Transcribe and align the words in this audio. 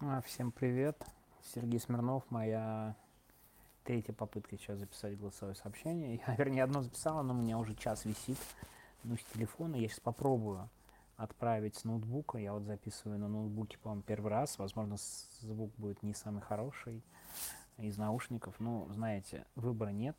А, 0.00 0.20
Всем 0.20 0.52
привет. 0.52 1.04
Сергей 1.42 1.80
Смирнов. 1.80 2.22
Моя 2.30 2.94
третья 3.82 4.12
попытка 4.12 4.56
сейчас 4.56 4.78
записать 4.78 5.18
голосовое 5.18 5.56
сообщение. 5.56 6.22
Я, 6.24 6.36
вернее, 6.36 6.62
одно 6.62 6.82
записал, 6.82 7.24
но 7.24 7.34
у 7.34 7.36
меня 7.36 7.58
уже 7.58 7.74
час 7.74 8.04
висит. 8.04 8.38
Ну, 9.02 9.16
с 9.16 9.24
телефона. 9.34 9.74
Я 9.74 9.88
сейчас 9.88 9.98
попробую 9.98 10.70
отправить 11.16 11.74
с 11.74 11.82
ноутбука. 11.82 12.38
Я 12.38 12.52
вот 12.52 12.62
записываю 12.62 13.18
на 13.18 13.26
ноутбуке, 13.26 13.76
по-моему, 13.78 14.02
первый 14.02 14.30
раз. 14.30 14.56
Возможно, 14.58 14.98
звук 15.40 15.72
будет 15.76 16.00
не 16.04 16.14
самый 16.14 16.42
хороший 16.42 17.02
из 17.76 17.98
наушников. 17.98 18.54
Ну, 18.60 18.88
знаете, 18.92 19.46
выбора 19.56 19.90
нет. 19.90 20.16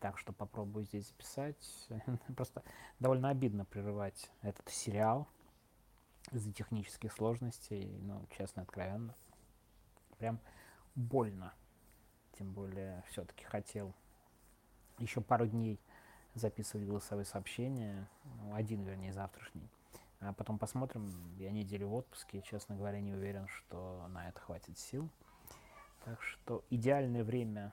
Так 0.00 0.18
что 0.18 0.34
попробую 0.34 0.84
здесь 0.84 1.08
записать. 1.08 1.88
Просто 2.36 2.62
довольно 2.98 3.30
обидно 3.30 3.64
прерывать 3.64 4.30
этот 4.42 4.68
сериал 4.68 5.28
из-за 6.32 6.52
технических 6.52 7.12
сложностей, 7.12 7.98
ну, 8.02 8.24
честно, 8.36 8.62
откровенно. 8.62 9.14
Прям 10.18 10.38
больно. 10.94 11.52
Тем 12.38 12.52
более, 12.52 13.02
все-таки 13.08 13.44
хотел 13.44 13.94
еще 14.98 15.20
пару 15.20 15.46
дней 15.46 15.80
записывать 16.34 16.86
голосовые 16.86 17.24
сообщения, 17.24 18.08
ну, 18.42 18.54
один, 18.54 18.82
вернее, 18.82 19.12
завтрашний. 19.12 19.68
А 20.20 20.32
потом 20.34 20.58
посмотрим, 20.58 21.34
я 21.38 21.50
неделю 21.50 21.88
в 21.88 21.94
отпуске, 21.94 22.42
честно 22.42 22.76
говоря, 22.76 23.00
не 23.00 23.12
уверен, 23.12 23.48
что 23.48 24.06
на 24.08 24.28
это 24.28 24.38
хватит 24.40 24.78
сил. 24.78 25.08
Так 26.04 26.22
что 26.22 26.64
идеальное 26.70 27.24
время 27.24 27.72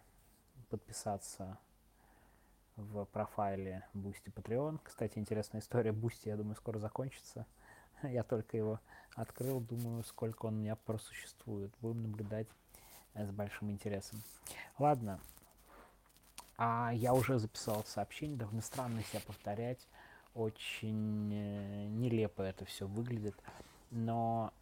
подписаться 0.70 1.58
в 2.78 3.06
профайле 3.06 3.86
Boosty 3.94 4.32
Patreon. 4.34 4.80
Кстати, 4.84 5.20
интересная 5.20 5.62
история. 5.62 5.92
Boosty, 5.92 6.30
я 6.30 6.38
думаю, 6.38 6.56
скоро 6.56 6.80
закончится. 6.80 7.46
Я 8.04 8.24
только 8.24 8.58
его 8.58 8.80
открыл, 9.16 9.60
думаю, 9.60 10.04
сколько 10.04 10.46
он 10.46 10.56
у 10.56 10.58
меня 10.58 10.76
просуществует. 10.76 11.72
Будем 11.82 12.04
наблюдать 12.04 12.48
с 13.16 13.32
большим 13.32 13.72
интересом. 13.72 14.22
Ладно, 14.78 15.20
а 16.58 16.92
я 16.94 17.14
уже 17.14 17.40
записал 17.40 17.84
сообщение, 17.86 18.38
довольно 18.38 18.62
странно 18.62 19.04
себя 19.04 19.22
повторять, 19.26 19.88
очень 20.34 21.34
э, 21.34 21.88
нелепо 21.88 22.42
это 22.42 22.66
все 22.66 22.88
выглядит, 22.88 23.36
но 23.90 24.54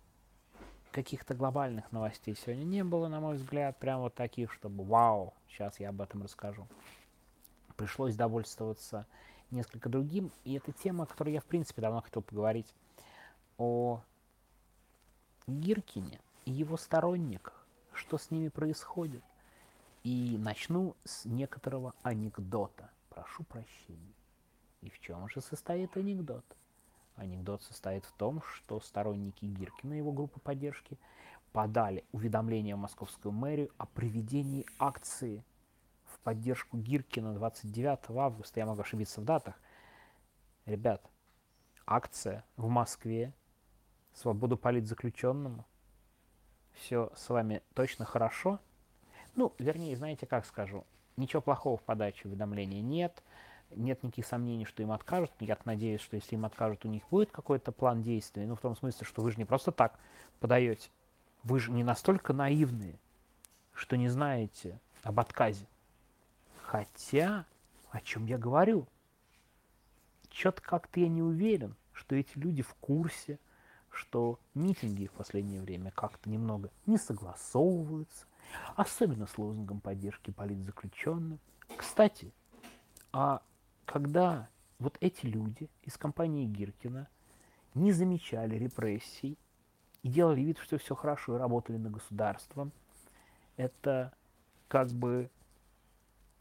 каких-то 0.91 1.33
глобальных 1.35 1.91
новостей 1.91 2.35
сегодня 2.35 2.63
не 2.63 2.83
было, 2.83 3.09
на 3.09 3.19
мой 3.19 3.35
взгляд, 3.35 3.77
прям 3.77 4.01
вот 4.01 4.15
таких, 4.15 4.53
чтобы 4.53 4.85
вау, 4.85 5.33
сейчас 5.49 5.79
я 5.79 5.89
об 5.89 6.01
этом 6.01 6.23
расскажу. 6.23 6.67
Пришлось 7.75 8.15
довольствоваться 8.15 9.05
несколько 9.51 9.89
другим, 9.89 10.31
и 10.45 10.53
это 10.53 10.71
тема, 10.71 11.03
о 11.03 11.07
которой 11.07 11.33
я, 11.33 11.41
в 11.41 11.45
принципе, 11.45 11.81
давно 11.81 12.01
хотел 12.01 12.21
поговорить 12.21 12.73
о 13.57 14.01
Гиркине 15.47 16.19
и 16.45 16.51
его 16.51 16.77
сторонниках, 16.77 17.65
что 17.93 18.17
с 18.17 18.31
ними 18.31 18.49
происходит. 18.49 19.23
И 20.03 20.37
начну 20.37 20.95
с 21.03 21.25
некоторого 21.25 21.93
анекдота. 22.03 22.91
Прошу 23.09 23.43
прощения. 23.43 24.13
И 24.81 24.89
в 24.89 24.99
чем 24.99 25.27
же 25.29 25.41
состоит 25.41 25.97
анекдот? 25.97 26.45
Анекдот 27.15 27.63
состоит 27.63 28.05
в 28.05 28.11
том, 28.11 28.41
что 28.41 28.79
сторонники 28.79 29.45
Гиркина 29.45 29.93
и 29.93 29.97
его 29.97 30.11
группы 30.11 30.39
поддержки 30.39 30.99
подали 31.53 32.03
уведомление 32.11 32.75
в 32.75 32.79
московскую 32.79 33.31
мэрию 33.31 33.71
о 33.77 33.85
проведении 33.85 34.65
акции 34.77 35.43
в 36.05 36.19
поддержку 36.19 36.77
Гиркина 36.77 37.33
29 37.33 38.17
августа. 38.17 38.59
Я 38.59 38.65
могу 38.65 38.81
ошибиться 38.81 39.21
в 39.21 39.23
датах. 39.23 39.55
Ребят, 40.65 41.09
акция 41.85 42.43
в 42.57 42.67
Москве 42.67 43.33
свободу 44.15 44.57
политзаключенному. 44.57 45.65
Все 46.73 47.11
с 47.15 47.29
вами 47.29 47.61
точно 47.73 48.05
хорошо. 48.05 48.59
Ну, 49.35 49.53
вернее, 49.59 49.95
знаете, 49.95 50.25
как 50.25 50.45
скажу, 50.45 50.85
ничего 51.17 51.41
плохого 51.41 51.77
в 51.77 51.83
подаче 51.83 52.27
уведомления 52.27 52.81
нет, 52.81 53.21
нет 53.71 54.03
никаких 54.03 54.25
сомнений, 54.25 54.65
что 54.65 54.83
им 54.83 54.91
откажут. 54.91 55.31
Я 55.39 55.57
надеюсь, 55.65 56.01
что 56.01 56.15
если 56.15 56.35
им 56.35 56.45
откажут, 56.45 56.85
у 56.85 56.87
них 56.87 57.03
будет 57.09 57.31
какой-то 57.31 57.71
план 57.71 58.01
действий. 58.01 58.45
Ну, 58.45 58.55
в 58.55 58.61
том 58.61 58.75
смысле, 58.75 59.05
что 59.05 59.21
вы 59.21 59.31
же 59.31 59.37
не 59.37 59.45
просто 59.45 59.71
так 59.71 59.99
подаете. 60.39 60.89
Вы 61.43 61.59
же 61.59 61.71
не 61.71 61.83
настолько 61.83 62.33
наивные, 62.33 62.97
что 63.73 63.97
не 63.97 64.07
знаете 64.07 64.79
об 65.03 65.19
отказе. 65.19 65.67
Хотя, 66.63 67.45
о 67.91 68.01
чем 68.01 68.25
я 68.25 68.37
говорю, 68.37 68.87
что-то 70.31 70.61
как-то 70.61 70.99
я 70.99 71.07
не 71.07 71.21
уверен, 71.21 71.75
что 71.93 72.15
эти 72.15 72.37
люди 72.37 72.61
в 72.61 72.73
курсе, 72.75 73.39
что 73.95 74.39
митинги 74.53 75.07
в 75.07 75.11
последнее 75.11 75.61
время 75.61 75.91
как-то 75.91 76.29
немного 76.29 76.69
не 76.85 76.97
согласовываются, 76.97 78.25
особенно 78.75 79.25
с 79.25 79.37
лозунгом 79.37 79.79
поддержки 79.79 80.31
политзаключенных. 80.31 81.39
Кстати, 81.77 82.33
а 83.11 83.41
когда 83.85 84.49
вот 84.79 84.97
эти 84.99 85.25
люди 85.25 85.69
из 85.83 85.97
компании 85.97 86.45
Гиркина 86.45 87.07
не 87.73 87.91
замечали 87.91 88.55
репрессий 88.57 89.37
и 90.03 90.09
делали 90.09 90.41
вид, 90.41 90.59
что 90.59 90.77
все 90.77 90.95
хорошо 90.95 91.35
и 91.35 91.39
работали 91.39 91.77
на 91.77 91.89
государство, 91.89 92.69
это 93.55 94.13
как 94.67 94.89
бы 94.89 95.29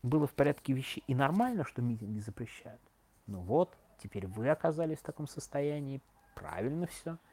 было 0.02 0.26
в 0.26 0.34
порядке 0.34 0.72
вещей 0.72 1.04
и 1.06 1.14
нормально, 1.14 1.64
что 1.64 1.80
митинги 1.82 2.18
запрещают. 2.18 2.80
Ну 3.26 3.40
вот, 3.40 3.74
теперь 4.02 4.26
вы 4.26 4.48
оказались 4.48 4.98
в 4.98 5.02
таком 5.02 5.28
состоянии, 5.28 6.02
правильно 6.34 6.86
все– 6.88 7.16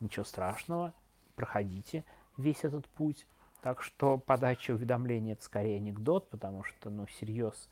ничего 0.00 0.24
страшного, 0.24 0.92
проходите 1.36 2.04
весь 2.36 2.64
этот 2.64 2.88
путь. 2.88 3.26
Так 3.62 3.82
что 3.82 4.18
подача 4.18 4.72
уведомлений 4.72 5.32
это 5.32 5.42
скорее 5.44 5.78
анекдот, 5.78 6.28
потому 6.28 6.64
что, 6.64 6.90
ну, 6.90 7.06
всерьез 7.06 7.68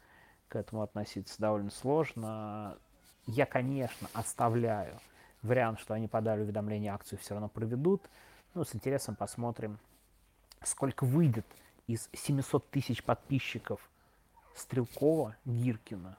к 0.49 0.57
этому 0.57 0.83
относиться 0.83 1.41
довольно 1.41 1.71
сложно. 1.71 2.79
Я, 3.27 3.47
конечно, 3.47 4.09
оставляю 4.15 4.99
вариант, 5.43 5.81
что 5.81 5.95
они 5.95 6.09
подали 6.09 6.43
уведомление, 6.43 6.93
акцию 6.93 7.19
все 7.19 7.35
равно 7.35 7.49
проведут. 7.49 8.03
Ну, 8.55 8.65
с 8.65 8.75
интересом 8.75 9.17
посмотрим, 9.17 9.79
сколько 10.63 11.05
выйдет 11.05 11.47
из 11.87 12.09
700 12.13 12.71
тысяч 12.71 13.03
подписчиков 13.03 13.81
Стрелкова, 14.55 15.37
Гиркина 15.45 16.17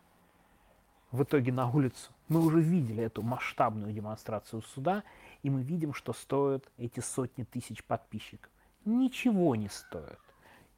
в 1.12 1.24
итоге 1.24 1.52
на 1.52 1.70
улицу. 1.70 2.12
Мы 2.28 2.42
уже 2.42 2.60
видели 2.60 3.04
эту 3.04 3.22
масштабную 3.22 3.94
демонстрацию 3.94 4.64
суда, 4.64 5.04
и 5.44 5.50
мы 5.50 5.62
видим, 5.62 5.94
что 5.94 6.14
стоят 6.14 6.72
эти 6.78 7.02
сотни 7.02 7.44
тысяч 7.44 7.84
подписчиков. 7.84 8.52
Ничего 8.86 9.56
не 9.56 9.70
стоят. 9.70 10.20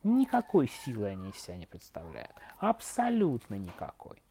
Никакой 0.03 0.67
силы 0.67 1.07
они 1.07 1.29
из 1.29 1.37
себя 1.37 1.57
не 1.57 1.65
представляют. 1.65 2.35
Абсолютно 2.57 3.55
никакой. 3.55 4.21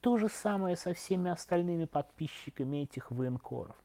То 0.00 0.18
же 0.18 0.28
самое 0.28 0.76
со 0.76 0.94
всеми 0.94 1.30
остальными 1.30 1.86
подписчиками 1.86 2.78
этих 2.78 3.10
военкоров. 3.10 3.76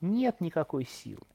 Нет 0.00 0.40
никакой 0.40 0.84
силы. 0.84 1.26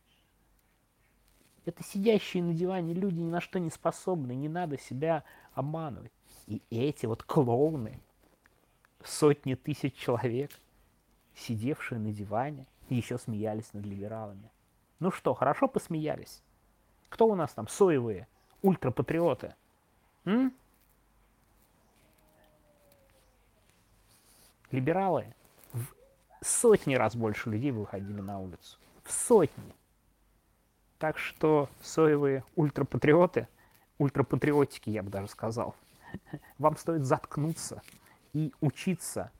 Это 1.65 1.83
сидящие 1.83 2.43
на 2.43 2.53
диване 2.53 2.93
люди 2.93 3.19
ни 3.19 3.29
на 3.29 3.41
что 3.41 3.59
не 3.59 3.69
способны, 3.69 4.33
не 4.33 4.49
надо 4.49 4.79
себя 4.79 5.23
обманывать. 5.53 6.11
И 6.47 6.61
эти 6.69 7.05
вот 7.05 7.23
клоуны, 7.23 7.99
сотни 9.03 9.55
тысяч 9.55 9.95
человек, 9.95 10.51
сидевшие 11.35 11.99
на 11.99 12.11
диване, 12.11 12.65
еще 12.96 13.18
смеялись 13.18 13.74
над 13.74 13.85
либералами. 13.85 14.52
Ну 15.00 15.12
что, 15.12 15.34
хорошо 15.34 15.68
посмеялись? 15.68 16.41
Кто 17.09 17.28
у 17.28 17.35
нас 17.35 17.52
там 17.53 17.68
соевые 17.68 18.28
ультрапатриоты? 18.62 19.56
М? 20.25 20.53
Либералы 24.72 25.34
в 25.74 25.85
сотни 26.41 26.96
раз 26.96 27.16
больше 27.16 27.50
людей 27.50 27.72
выходили 27.72 28.22
на 28.22 28.40
улицу. 28.40 28.78
В 29.03 29.12
сотни. 29.12 29.73
Так 30.97 31.17
что 31.17 31.67
соевые 31.82 32.44
ультрапатриоты, 32.55 33.47
ультрапатриотики, 33.97 34.90
я 34.90 35.03
бы 35.03 35.09
даже 35.09 35.28
сказал, 35.28 35.76
вам 36.59 36.78
стоит 36.78 37.05
заткнуться 37.05 37.82
и 38.34 38.53
учиться, 38.61 39.32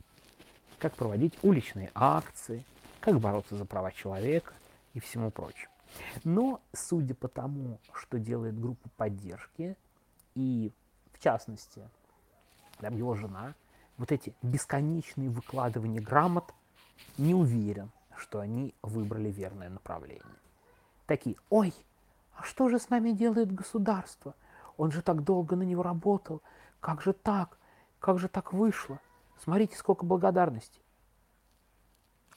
как 0.80 0.96
проводить 0.96 1.38
уличные 1.44 1.92
акции, 1.94 2.66
как 3.02 3.20
бороться 3.20 3.58
за 3.58 3.66
права 3.66 3.92
человека 3.92 4.54
и 4.94 5.00
всему 5.00 5.32
прочему. 5.32 5.72
Но, 6.24 6.62
судя 6.72 7.16
по 7.16 7.28
тому, 7.28 7.80
что 7.94 8.20
делает 8.20 8.60
группа 8.60 8.90
поддержки, 8.96 9.76
и 10.36 10.72
в 11.12 11.20
частности, 11.20 11.90
там 12.78 12.96
его 12.96 13.16
жена, 13.16 13.56
вот 13.98 14.12
эти 14.12 14.34
бесконечные 14.42 15.30
выкладывания 15.30 16.02
грамот, 16.02 16.54
не 17.18 17.34
уверен, 17.34 17.92
что 18.16 18.40
они 18.40 18.74
выбрали 18.82 19.30
верное 19.30 19.70
направление. 19.70 20.24
Такие, 21.08 21.36
ой, 21.50 21.74
а 22.36 22.44
что 22.44 22.70
же 22.70 22.80
с 22.80 22.90
нами 22.90 23.12
делает 23.12 23.52
государство? 23.52 24.36
Он 24.78 24.92
же 24.92 25.02
так 25.02 25.24
долго 25.24 25.56
на 25.56 25.64
него 25.64 25.84
работал. 25.84 26.42
Как 26.80 27.02
же 27.02 27.14
так? 27.14 27.58
Как 28.00 28.18
же 28.20 28.28
так 28.28 28.54
вышло? 28.54 29.00
Смотрите, 29.40 29.76
сколько 29.76 30.06
благодарности. 30.06 30.80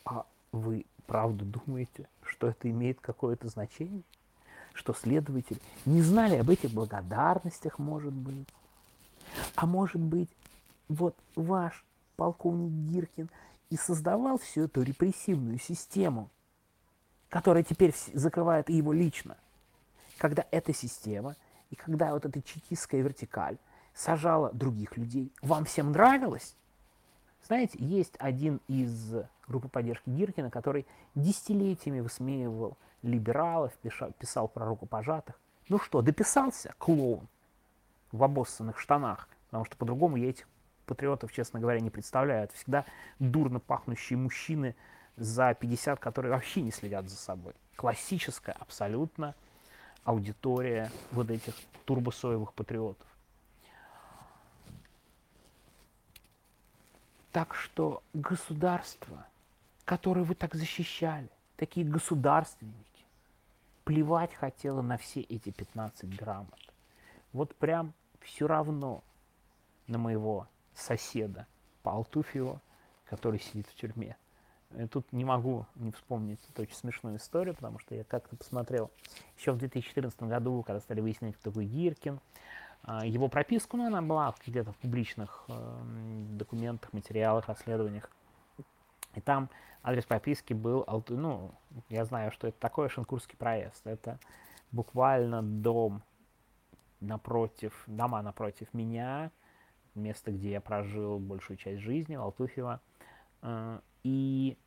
А 0.05 0.27
вы 0.55 0.87
правда 1.07 1.45
думаете, 1.45 2.09
что 2.23 2.49
это 2.49 2.71
имеет 2.71 3.01
какое-то 3.01 3.49
значение? 3.49 4.03
что 4.75 4.93
следователи 4.93 5.61
не 5.87 6.03
знали 6.03 6.37
об 6.37 6.51
этих 6.51 6.71
благодарностях, 6.73 7.79
может 7.79 8.13
быть. 8.13 8.49
А 9.55 9.67
может 9.67 10.01
быть, 10.01 10.29
вот 10.89 11.17
ваш 11.35 11.85
полковник 12.17 12.73
Гиркин 12.91 13.31
и 13.71 13.77
создавал 13.77 14.39
всю 14.39 14.65
эту 14.65 14.83
репрессивную 14.83 15.59
систему, 15.59 16.29
которая 17.31 17.63
теперь 17.63 17.95
закрывает 18.13 18.69
его 18.69 18.93
лично. 18.93 19.37
Когда 20.19 20.45
эта 20.51 20.75
система 20.75 21.37
и 21.71 21.77
когда 21.77 22.13
вот 22.13 22.25
эта 22.25 22.43
чекистская 22.43 23.01
вертикаль 23.01 23.59
сажала 23.95 24.53
других 24.53 24.97
людей, 24.97 25.33
вам 25.41 25.65
всем 25.65 25.93
нравилось? 25.93 26.57
Знаете, 27.47 27.79
есть 27.79 28.15
один 28.19 28.61
из 28.69 29.15
группы 29.49 29.69
поддержки 29.69 30.09
Гиркина, 30.11 30.51
который 30.51 30.87
десятилетиями 31.15 32.01
высмеивал 32.01 32.77
либералов, 33.03 33.73
писал, 33.75 34.13
писал 34.19 34.49
про 34.49 34.67
рукопожатых. 34.67 35.39
Ну 35.69 35.79
что, 35.79 36.03
дописался 36.03 36.75
клоун 36.79 37.29
в 38.13 38.23
обоссанных 38.23 38.79
штанах, 38.79 39.29
потому 39.47 39.65
что 39.65 39.77
по-другому 39.77 40.17
я 40.17 40.31
этих 40.31 40.47
патриотов, 40.87 41.33
честно 41.33 41.61
говоря, 41.61 41.81
не 41.81 41.91
представляю. 41.91 42.45
Это 42.45 42.55
всегда 42.55 42.85
дурно 43.19 43.61
пахнущие 43.61 44.19
мужчины 44.19 44.77
за 45.17 45.55
50, 45.55 45.99
которые 46.01 46.33
вообще 46.33 46.61
не 46.61 46.71
следят 46.71 47.09
за 47.09 47.17
собой. 47.17 47.55
Классическая 47.77 48.53
абсолютно 48.53 49.35
аудитория 50.05 50.91
вот 51.13 51.31
этих 51.31 51.55
турбосоевых 51.85 52.53
патриотов. 52.53 53.07
Так 57.33 57.55
что 57.55 58.03
государство, 58.13 59.27
которое 59.85 60.23
вы 60.23 60.35
так 60.35 60.55
защищали, 60.55 61.31
такие 61.57 61.87
государственники, 61.87 63.05
плевать 63.85 64.35
хотела 64.35 64.83
на 64.83 64.97
все 64.97 65.21
эти 65.21 65.51
15 65.51 66.17
грамот. 66.17 66.59
Вот 67.33 67.55
прям 67.57 67.93
все 68.21 68.47
равно 68.47 69.03
на 69.87 69.99
моего 69.99 70.49
соседа 70.75 71.47
Палтуфьева, 71.83 72.61
который 73.05 73.41
сидит 73.41 73.67
в 73.69 73.75
тюрьме. 73.75 74.17
Я 74.71 74.89
тут 74.89 75.13
не 75.13 75.25
могу 75.25 75.67
не 75.77 75.93
вспомнить 75.93 76.41
эту 76.49 76.63
очень 76.63 76.75
смешную 76.75 77.19
историю, 77.19 77.55
потому 77.55 77.79
что 77.79 77.95
я 77.95 78.03
как-то 78.03 78.35
посмотрел 78.37 78.91
еще 79.39 79.53
в 79.53 79.59
2014 79.59 80.21
году, 80.23 80.63
когда 80.63 80.81
стали 80.81 81.01
выяснять, 81.01 81.37
кто 81.37 81.51
такой 81.51 81.67
Гиркин, 81.67 82.19
а, 82.83 83.07
его 83.07 83.29
прописку, 83.29 83.77
ну, 83.77 83.87
она 83.87 84.03
была 84.03 84.35
где-то 84.47 84.73
в 84.73 84.77
публичных 84.77 85.45
э, 85.49 85.83
документах, 86.31 86.93
материалах, 86.93 87.49
расследованиях. 87.49 88.11
И 89.15 89.21
там 89.21 89.49
адрес 89.83 90.05
прописки 90.05 90.53
был, 90.53 90.85
ну, 91.09 91.55
я 91.89 92.05
знаю, 92.05 92.33
что 92.33 92.49
это 92.49 92.59
такое 92.59 92.89
Шенкурский 92.89 93.37
проезд. 93.37 93.87
Это 93.87 94.19
буквально 94.73 95.43
дом 95.43 96.03
напротив, 97.01 97.85
дома 97.87 98.23
напротив 98.23 98.73
меня, 98.73 99.31
место, 99.95 100.33
где 100.33 100.53
я 100.53 100.61
прожил 100.61 101.19
большую 101.19 101.57
часть 101.57 101.83
жизни, 101.83 102.15
Алтуфьева. 102.15 102.81
И, 104.03 104.59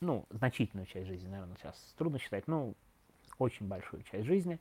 ну, 0.00 0.26
значительную 0.30 0.86
часть 0.86 1.08
жизни, 1.08 1.28
наверное, 1.28 1.56
сейчас 1.56 1.94
трудно 1.96 2.18
считать, 2.18 2.46
ну, 2.46 2.74
очень 3.38 3.66
большую 3.66 4.02
часть 4.04 4.26
жизни. 4.26 4.60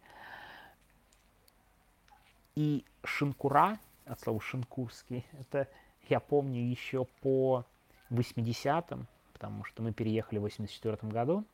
И 2.56 2.86
Шинкура, 3.04 3.78
от 4.06 4.20
слова 4.20 4.42
Шинкурский, 4.42 5.26
это 5.40 5.68
я 6.10 6.20
помню 6.20 6.62
еще 6.62 7.06
по 7.22 7.66
80-м, 8.12 9.08
потому 9.34 9.64
что 9.64 9.82
мы 9.84 9.94
переехали 9.94 10.40
в 10.40 10.44
84 10.44 10.98
году, 11.04 11.46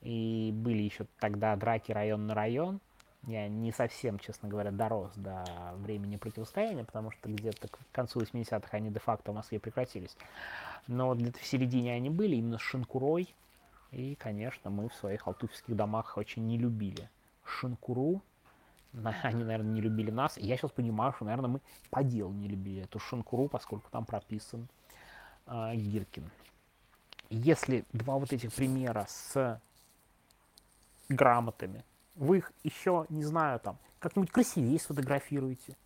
и 0.00 0.50
были 0.54 0.82
еще 0.82 1.06
тогда 1.18 1.54
драки 1.56 1.92
район 1.92 2.26
на 2.26 2.34
район. 2.34 2.80
Я 3.26 3.48
не 3.48 3.72
совсем, 3.72 4.18
честно 4.18 4.48
говоря, 4.48 4.70
дорос 4.70 5.12
до 5.16 5.44
времени 5.76 6.16
противостояния, 6.16 6.84
потому 6.84 7.10
что 7.10 7.28
где-то 7.28 7.68
к 7.68 7.78
концу 7.90 8.20
80-х 8.20 8.68
они 8.70 8.90
де-факто 8.90 9.32
в 9.32 9.34
Москве 9.34 9.58
прекратились. 9.58 10.16
Но 10.86 11.14
где-то 11.14 11.38
в 11.38 11.44
середине 11.44 11.94
они 11.94 12.10
были, 12.10 12.36
именно 12.36 12.58
с 12.58 12.62
Шинкурой. 12.62 13.34
И, 13.90 14.14
конечно, 14.14 14.70
мы 14.70 14.88
в 14.88 14.94
своих 14.94 15.26
алтуфьевских 15.26 15.74
домах 15.74 16.16
очень 16.16 16.46
не 16.46 16.58
любили 16.58 17.10
Шинкуру, 17.44 18.22
они, 19.22 19.44
наверное, 19.44 19.72
не 19.72 19.80
любили 19.80 20.10
нас. 20.10 20.36
Я 20.36 20.56
сейчас 20.56 20.70
понимаю, 20.70 21.12
что, 21.12 21.24
наверное, 21.24 21.50
мы 21.50 21.60
по 21.90 22.02
делу 22.02 22.32
не 22.32 22.48
любили 22.48 22.82
эту 22.82 22.98
Шинкуру, 22.98 23.48
поскольку 23.48 23.90
там 23.90 24.04
прописан 24.04 24.68
э, 25.48 25.76
Гиркин. 25.76 26.30
Если 27.30 27.84
два 27.92 28.16
вот 28.18 28.32
этих 28.32 28.52
примера 28.52 29.06
с 29.08 29.60
грамотами, 31.08 31.84
вы 32.14 32.38
их 32.38 32.52
еще, 32.62 33.06
не 33.08 33.24
знаю, 33.24 33.60
там, 33.60 33.78
как-нибудь 33.98 34.30
красивее 34.30 34.78
сфотографируете, 34.78 35.76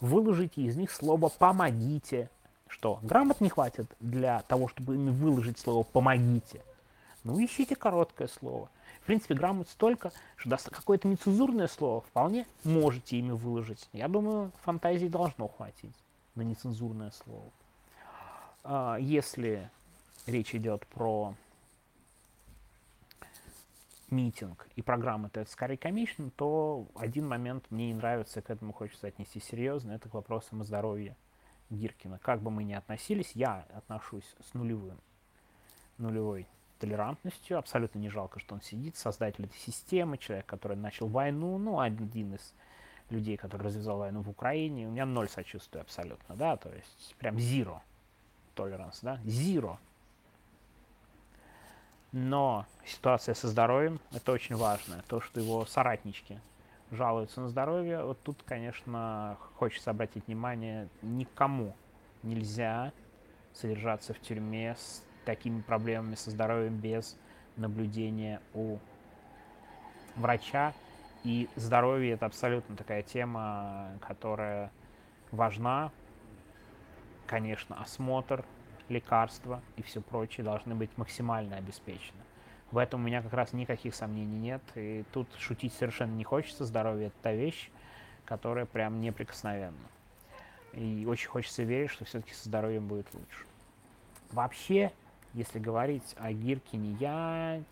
выложите 0.00 0.62
из 0.62 0.76
них 0.76 0.90
слово 0.90 1.28
«помогите», 1.28 2.30
что 2.68 2.98
грамот 3.02 3.40
не 3.40 3.48
хватит 3.48 3.86
для 4.00 4.40
того, 4.42 4.68
чтобы 4.68 4.96
выложить 4.96 5.58
слово 5.58 5.82
«помогите», 5.82 6.62
ну 7.24 7.42
ищите 7.42 7.76
короткое 7.76 8.28
слово– 8.28 8.68
в 9.02 9.06
принципе, 9.06 9.34
грамот 9.34 9.68
столько, 9.68 10.12
что 10.36 10.50
даст 10.50 10.70
какое-то 10.70 11.08
нецензурное 11.08 11.66
слово, 11.66 12.02
вполне 12.02 12.46
можете 12.62 13.18
ими 13.18 13.32
выложить. 13.32 13.88
Я 13.92 14.06
думаю, 14.06 14.52
фантазии 14.62 15.08
должно 15.08 15.48
хватить 15.48 15.96
на 16.36 16.42
нецензурное 16.42 17.10
слово. 17.10 17.50
А, 18.64 18.96
если 19.00 19.70
речь 20.26 20.54
идет 20.54 20.86
про 20.86 21.34
митинг 24.10 24.68
и 24.76 24.82
программы 24.82 25.28
это 25.32 25.50
скорее 25.50 25.76
комично, 25.76 26.30
то 26.30 26.86
один 26.94 27.26
момент 27.26 27.64
мне 27.70 27.88
не 27.88 27.94
нравится, 27.94 28.42
к 28.42 28.50
этому 28.50 28.72
хочется 28.72 29.08
отнести 29.08 29.40
серьезно, 29.40 29.92
это 29.92 30.08
к 30.08 30.14
вопросам 30.14 30.60
о 30.60 30.64
здоровье 30.64 31.16
Гиркина. 31.70 32.18
Как 32.18 32.40
бы 32.40 32.50
мы 32.50 32.62
ни 32.64 32.74
относились, 32.74 33.32
я 33.34 33.66
отношусь 33.74 34.36
с 34.48 34.54
нулевым, 34.54 35.00
нулевой 35.98 36.46
толерантностью. 36.78 37.58
Абсолютно 37.58 37.98
не 37.98 38.10
жалко, 38.10 38.38
что 38.38 38.54
он 38.54 38.60
сидит, 38.60 38.96
создатель 38.96 39.46
этой 39.46 39.58
системы, 39.58 40.18
человек, 40.18 40.46
который 40.46 40.76
начал 40.76 41.08
войну, 41.08 41.58
ну, 41.58 41.80
один 41.80 42.34
из 42.34 42.54
людей, 43.08 43.36
который 43.36 43.62
развязал 43.62 43.98
войну 43.98 44.22
в 44.22 44.28
Украине. 44.28 44.86
У 44.86 44.90
меня 44.90 45.06
ноль 45.06 45.28
сочувствия 45.28 45.80
абсолютно, 45.80 46.36
да, 46.36 46.56
то 46.56 46.72
есть 46.72 47.16
прям 47.18 47.36
zero 47.36 47.80
толеранс, 48.54 49.00
да, 49.02 49.18
zero. 49.24 49.78
Но 52.12 52.66
ситуация 52.84 53.34
со 53.34 53.48
здоровьем, 53.48 53.98
это 54.12 54.32
очень 54.32 54.54
важно. 54.56 55.02
То, 55.08 55.20
что 55.20 55.40
его 55.40 55.64
соратнички 55.64 56.40
жалуются 56.90 57.40
на 57.40 57.48
здоровье, 57.48 58.04
вот 58.04 58.20
тут, 58.22 58.42
конечно, 58.44 59.38
хочется 59.56 59.90
обратить 59.90 60.26
внимание, 60.26 60.88
никому 61.00 61.74
нельзя 62.22 62.92
содержаться 63.54 64.12
в 64.12 64.20
тюрьме 64.20 64.76
с 64.78 65.02
такими 65.24 65.60
проблемами 65.62 66.14
со 66.14 66.30
здоровьем 66.30 66.76
без 66.76 67.16
наблюдения 67.56 68.40
у 68.54 68.78
врача. 70.16 70.74
И 71.24 71.48
здоровье 71.56 72.12
это 72.14 72.26
абсолютно 72.26 72.76
такая 72.76 73.02
тема, 73.02 73.92
которая 74.00 74.70
важна. 75.30 75.90
Конечно, 77.32 77.80
осмотр, 77.80 78.44
лекарства 78.90 79.62
и 79.76 79.82
все 79.82 80.02
прочее 80.02 80.44
должны 80.44 80.74
быть 80.74 80.90
максимально 80.98 81.56
обеспечены. 81.56 82.20
В 82.70 82.76
этом 82.76 83.00
у 83.00 83.04
меня 83.04 83.22
как 83.22 83.32
раз 83.32 83.54
никаких 83.54 83.94
сомнений 83.94 84.36
нет. 84.38 84.60
И 84.74 85.02
тут 85.14 85.26
шутить 85.38 85.72
совершенно 85.72 86.12
не 86.12 86.24
хочется. 86.24 86.66
Здоровье 86.66 87.06
это 87.06 87.16
та 87.22 87.32
вещь, 87.32 87.70
которая 88.26 88.66
прям 88.66 89.00
неприкосновенна. 89.00 89.88
И 90.74 91.06
очень 91.08 91.30
хочется 91.30 91.62
верить, 91.62 91.88
что 91.88 92.04
все-таки 92.04 92.34
со 92.34 92.50
здоровьем 92.50 92.86
будет 92.86 93.06
лучше. 93.14 93.46
Вообще, 94.30 94.92
если 95.32 95.58
говорить 95.58 96.14
о 96.18 96.32
Гиркине, 96.32 96.98
я 97.00 97.62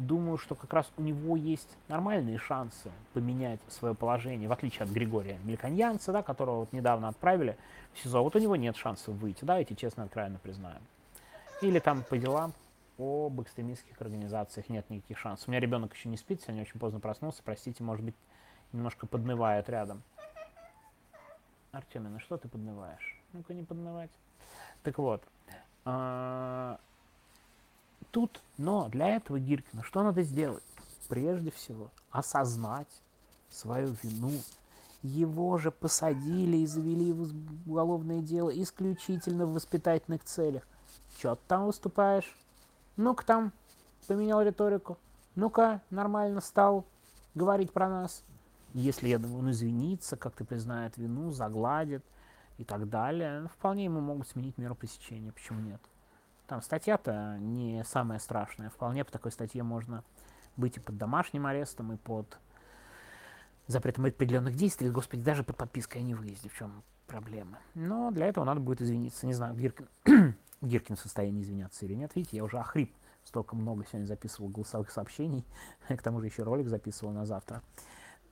думаю, 0.00 0.38
что 0.38 0.54
как 0.54 0.72
раз 0.72 0.90
у 0.96 1.02
него 1.02 1.36
есть 1.36 1.68
нормальные 1.88 2.38
шансы 2.38 2.90
поменять 3.12 3.60
свое 3.68 3.94
положение, 3.94 4.48
в 4.48 4.52
отличие 4.52 4.84
от 4.84 4.90
Григория 4.90 5.38
Мельканьянца, 5.44 6.12
да, 6.12 6.22
которого 6.22 6.60
вот 6.60 6.72
недавно 6.72 7.08
отправили 7.08 7.56
в 7.92 7.98
СИЗО. 8.00 8.22
Вот 8.22 8.34
у 8.36 8.38
него 8.38 8.56
нет 8.56 8.76
шансов 8.76 9.14
выйти, 9.14 9.44
давайте 9.44 9.74
честно, 9.76 10.04
откровенно 10.04 10.38
признаем. 10.38 10.82
Или 11.62 11.78
там 11.78 12.02
по 12.02 12.16
делам 12.16 12.52
об 12.98 13.40
экстремистских 13.40 14.00
организациях 14.00 14.68
нет 14.68 14.88
никаких 14.90 15.18
шансов. 15.18 15.48
У 15.48 15.50
меня 15.50 15.60
ребенок 15.60 15.94
еще 15.94 16.08
не 16.08 16.16
спит, 16.16 16.42
сегодня 16.42 16.62
очень 16.62 16.80
поздно 16.80 17.00
проснулся, 17.00 17.42
простите, 17.44 17.82
может 17.82 18.04
быть, 18.04 18.16
немножко 18.72 19.06
поднывает 19.06 19.68
рядом. 19.68 20.02
Артемина, 21.72 22.18
что 22.20 22.36
ты 22.36 22.48
поднываешь? 22.48 23.20
Ну-ка 23.32 23.54
не 23.54 23.62
поднывать. 23.62 24.10
Так 24.82 24.98
вот, 24.98 25.22
а, 25.84 26.78
тут, 28.10 28.40
но 28.58 28.88
для 28.88 29.16
этого 29.16 29.38
Гиркина 29.38 29.82
что 29.82 30.02
надо 30.02 30.22
сделать? 30.22 30.64
Прежде 31.08 31.50
всего, 31.50 31.90
осознать 32.10 32.88
свою 33.48 33.96
вину. 34.02 34.32
Его 35.02 35.56
же 35.58 35.70
посадили 35.70 36.58
и 36.58 36.66
завели 36.66 37.12
в 37.12 37.32
уголовное 37.68 38.20
дело 38.20 38.50
исключительно 38.50 39.46
в 39.46 39.54
воспитательных 39.54 40.24
целях. 40.24 40.66
Че 41.18 41.36
ты 41.36 41.40
там 41.48 41.66
выступаешь? 41.66 42.36
Ну-ка 42.96 43.24
там 43.24 43.52
поменял 44.06 44.42
риторику. 44.42 44.98
Ну-ка, 45.34 45.80
нормально 45.90 46.40
стал 46.40 46.84
говорить 47.34 47.72
про 47.72 47.88
нас. 47.88 48.22
Если, 48.74 49.08
я 49.08 49.18
думаю, 49.18 49.40
он 49.40 49.50
извинится, 49.50 50.16
как-то 50.16 50.44
признает 50.44 50.96
вину, 50.96 51.32
загладит 51.32 52.04
и 52.58 52.64
так 52.64 52.88
далее, 52.88 53.48
вполне 53.48 53.84
ему 53.86 54.00
могут 54.00 54.28
сменить 54.28 54.58
меру 54.58 54.74
пресечения, 54.74 55.32
почему 55.32 55.60
нет? 55.60 55.80
Там 56.50 56.62
статья-то 56.62 57.36
не 57.38 57.84
самая 57.84 58.18
страшная, 58.18 58.70
вполне 58.70 59.04
по 59.04 59.12
такой 59.12 59.30
статье 59.30 59.62
можно 59.62 60.02
быть 60.56 60.78
и 60.78 60.80
под 60.80 60.98
домашним 60.98 61.46
арестом, 61.46 61.92
и 61.92 61.96
под 61.96 62.38
запретом 63.68 64.06
определенных 64.06 64.56
действий, 64.56 64.90
господи, 64.90 65.22
даже 65.22 65.44
под 65.44 65.56
подпиской 65.56 66.00
о 66.00 66.04
невыезде, 66.04 66.48
в 66.48 66.56
чем 66.56 66.82
проблема. 67.06 67.60
Но 67.74 68.10
для 68.10 68.26
этого 68.26 68.44
надо 68.44 68.58
будет 68.58 68.82
извиниться. 68.82 69.28
Не 69.28 69.32
знаю, 69.32 69.54
Гиркин, 69.54 69.86
Гиркин 70.60 70.96
в 70.96 71.00
состоянии 71.00 71.40
извиняться 71.40 71.86
или 71.86 71.94
нет. 71.94 72.16
Видите, 72.16 72.38
я 72.38 72.42
уже 72.42 72.58
охрип. 72.58 72.92
Столько 73.22 73.54
много 73.54 73.86
сегодня 73.86 74.06
записывал 74.06 74.48
голосовых 74.48 74.90
сообщений. 74.90 75.46
К 75.88 76.02
тому 76.02 76.18
же 76.18 76.26
еще 76.26 76.42
ролик 76.42 76.66
записывал 76.66 77.12
на 77.12 77.26
завтра. 77.26 77.62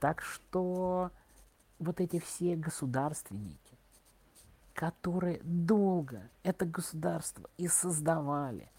Так 0.00 0.22
что 0.22 1.12
вот 1.78 2.00
эти 2.00 2.18
все 2.18 2.56
государственники, 2.56 3.67
которые 4.78 5.40
долго 5.42 6.30
это 6.44 6.64
государство 6.64 7.50
и 7.56 7.66
создавали, 7.66 8.70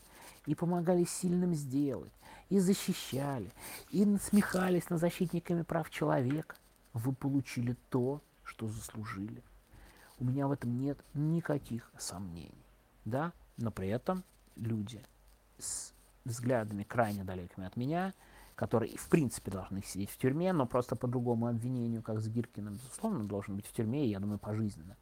и 0.46 0.56
помогали 0.56 1.04
сильным 1.04 1.54
сделать, 1.54 2.14
и 2.48 2.60
защищали, 2.60 3.52
и 3.90 4.06
насмехались 4.06 4.90
над 4.90 5.02
защитниками 5.02 5.64
прав 5.64 5.90
человека, 5.90 6.56
вы 6.94 7.12
получили 7.12 7.76
то, 7.90 8.22
что 8.44 8.70
заслужили. 8.70 9.44
У 10.20 10.24
меня 10.24 10.48
в 10.48 10.54
этом 10.54 10.80
нет 10.80 10.98
никаких 11.14 11.92
сомнений. 11.98 12.66
Да, 13.04 13.34
но 13.58 13.70
при 13.70 13.90
этом 13.90 14.24
люди 14.56 15.04
с 15.58 15.92
взглядами 16.24 16.84
крайне 16.84 17.26
далекими 17.26 17.68
от 17.68 17.76
меня, 17.76 18.14
которые 18.56 18.96
в 18.96 19.10
принципе 19.10 19.52
должны 19.52 19.84
сидеть 19.84 20.12
в 20.12 20.18
тюрьме, 20.18 20.54
но 20.54 20.66
просто 20.66 20.96
по 20.96 21.10
другому 21.10 21.48
обвинению, 21.48 22.02
как 22.02 22.22
с 22.22 22.30
Гиркиным, 22.30 22.76
безусловно, 22.76 23.26
должен 23.26 23.58
быть 23.58 23.68
в 23.68 23.74
тюрьме, 23.74 24.06
я 24.06 24.22
думаю, 24.22 24.40
пожизненно, 24.40 24.96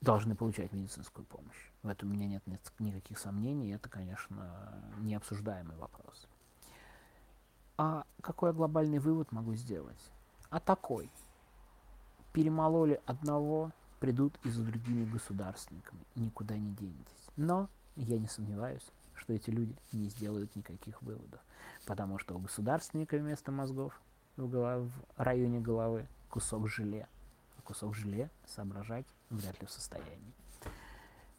должны 0.00 0.34
получать 0.34 0.72
медицинскую 0.72 1.24
помощь. 1.26 1.70
В 1.82 1.88
этом 1.88 2.10
у 2.10 2.14
меня 2.14 2.26
нет, 2.26 2.46
нет 2.46 2.60
никаких 2.78 3.18
сомнений, 3.18 3.72
это, 3.72 3.88
конечно, 3.88 4.82
необсуждаемый 4.98 5.76
вопрос. 5.76 6.26
А 7.76 8.04
какой 8.20 8.50
я 8.50 8.54
глобальный 8.54 8.98
вывод 8.98 9.32
могу 9.32 9.54
сделать? 9.54 10.10
А 10.50 10.60
такой. 10.60 11.10
Перемололи 12.32 13.00
одного, 13.06 13.72
придут 13.98 14.38
и 14.44 14.50
за 14.50 14.62
другими 14.62 15.04
государственниками, 15.04 16.00
никуда 16.14 16.56
не 16.56 16.72
денетесь. 16.72 17.28
Но 17.36 17.68
я 17.96 18.18
не 18.18 18.28
сомневаюсь, 18.28 18.86
что 19.14 19.32
эти 19.32 19.50
люди 19.50 19.76
не 19.92 20.08
сделают 20.08 20.54
никаких 20.56 21.02
выводов, 21.02 21.40
потому 21.86 22.18
что 22.18 22.34
у 22.36 22.38
государственника 22.38 23.16
вместо 23.16 23.52
мозгов 23.52 24.00
в, 24.36 24.48
голов, 24.48 24.88
в 25.16 25.20
районе 25.20 25.60
головы 25.60 26.06
кусок 26.28 26.68
желе, 26.68 27.08
кусок 27.70 27.94
желе 27.94 28.28
соображать 28.46 29.06
вряд 29.30 29.60
ли 29.60 29.66
в 29.68 29.70
состоянии. 29.70 30.34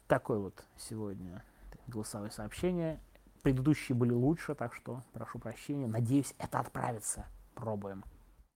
Такое 0.07 0.39
вот 0.39 0.63
сегодня 0.77 1.43
голосовое 1.87 2.31
сообщение. 2.31 3.01
Предыдущие 3.41 3.97
были 3.97 4.13
лучше, 4.13 4.55
так 4.55 4.73
что 4.73 5.03
прошу 5.11 5.39
прощения. 5.39 5.87
Надеюсь, 5.87 6.33
это 6.37 6.61
отправится. 6.61 7.25
Пробуем. 7.53 8.05